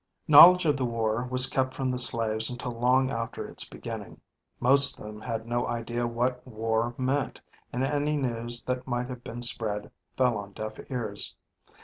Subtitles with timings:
[0.27, 4.19] Knowledge of the war was kept from the slaves until long after its beginning.
[4.59, 7.39] Most of them had no idea what "war" meant
[7.71, 11.35] and any news that might have been spread, fell on deaf ears.